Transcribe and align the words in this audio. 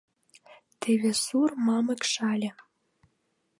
Теве 0.81 1.11
сур 1.23 1.49
мамык 1.65 2.01
шале... 2.11 2.49